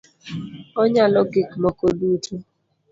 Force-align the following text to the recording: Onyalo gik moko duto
Onyalo 0.81 1.21
gik 1.31 1.49
moko 1.61 1.85
duto 1.97 2.33